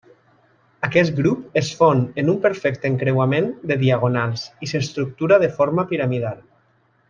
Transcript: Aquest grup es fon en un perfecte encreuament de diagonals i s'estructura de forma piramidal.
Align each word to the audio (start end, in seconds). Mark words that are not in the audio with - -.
Aquest 0.87 1.11
grup 1.19 1.59
es 1.61 1.69
fon 1.81 2.01
en 2.23 2.33
un 2.33 2.39
perfecte 2.47 2.91
encreuament 2.93 3.53
de 3.73 3.77
diagonals 3.85 4.49
i 4.65 4.71
s'estructura 4.75 5.41
de 5.47 5.55
forma 5.61 5.89
piramidal. 5.93 6.43